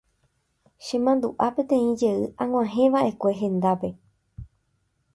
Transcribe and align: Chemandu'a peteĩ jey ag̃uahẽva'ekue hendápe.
Chemandu'a 0.85 1.47
peteĩ 1.59 1.89
jey 2.05 2.21
ag̃uahẽva'ekue 2.47 3.33
hendápe. 3.45 3.89